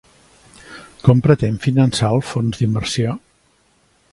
Com 1.09 1.21
pretén 1.27 1.59
finançar 1.67 2.09
el 2.17 2.25
fons 2.31 2.63
d'inversió? 2.63 3.15